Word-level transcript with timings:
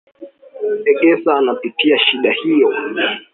Egesa 0.91 1.33
anapitia 1.35 1.97
shida 2.05 2.31
hiyo 2.31 2.69